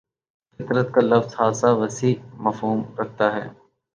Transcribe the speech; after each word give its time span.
فطرت 0.59 0.87
کا 0.93 1.01
لفظ 1.01 1.31
خاصہ 1.35 1.69
وسیع 1.81 2.15
مفہوم 2.43 2.79
رکھتا 2.99 3.25
ہے 3.35 3.45